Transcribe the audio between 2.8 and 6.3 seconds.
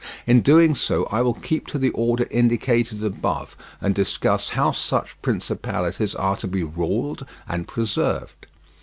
above, and discuss how such principalities